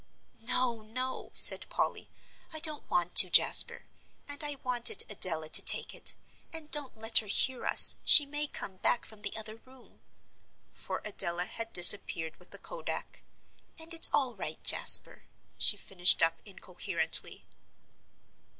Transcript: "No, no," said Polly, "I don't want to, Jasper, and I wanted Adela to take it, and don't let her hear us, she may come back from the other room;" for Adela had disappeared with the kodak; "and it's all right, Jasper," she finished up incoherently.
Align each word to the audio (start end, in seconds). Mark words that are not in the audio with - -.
"No, 0.41 0.81
no," 0.81 1.29
said 1.35 1.69
Polly, 1.69 2.09
"I 2.51 2.57
don't 2.57 2.89
want 2.89 3.13
to, 3.17 3.29
Jasper, 3.29 3.85
and 4.27 4.43
I 4.43 4.55
wanted 4.63 5.03
Adela 5.11 5.47
to 5.49 5.61
take 5.61 5.93
it, 5.93 6.15
and 6.51 6.71
don't 6.71 6.97
let 6.97 7.19
her 7.19 7.27
hear 7.27 7.67
us, 7.67 7.97
she 8.03 8.25
may 8.25 8.47
come 8.47 8.77
back 8.77 9.05
from 9.05 9.21
the 9.21 9.37
other 9.37 9.57
room;" 9.57 10.01
for 10.73 11.03
Adela 11.05 11.45
had 11.45 11.71
disappeared 11.71 12.35
with 12.39 12.49
the 12.49 12.57
kodak; 12.57 13.21
"and 13.77 13.93
it's 13.93 14.09
all 14.11 14.33
right, 14.33 14.63
Jasper," 14.63 15.25
she 15.59 15.77
finished 15.77 16.23
up 16.23 16.41
incoherently. 16.45 17.45